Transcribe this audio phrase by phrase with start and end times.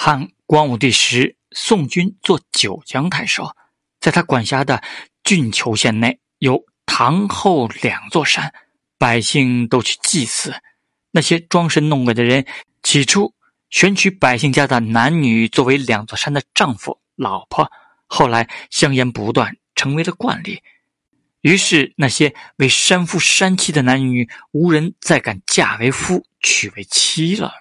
[0.00, 3.56] 汉光武帝时，宋军做九江太守，
[3.98, 4.80] 在他管辖的
[5.24, 8.54] 郡丘县内有唐后两座山，
[8.96, 10.54] 百姓都去祭祀。
[11.10, 12.46] 那些装神弄鬼的人，
[12.84, 13.34] 起初
[13.70, 17.68] 选取百姓家的男女作为两座山的丈夫、老婆，
[18.06, 20.62] 后来香烟不断，成为了惯例。
[21.40, 27.52] 于是，那些为山夫山妻的男女，无人再敢嫁为夫，娶为妻了。